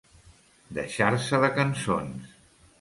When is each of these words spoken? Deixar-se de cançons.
Deixar-se 0.77 1.43
de 1.45 1.53
cançons. 1.61 2.37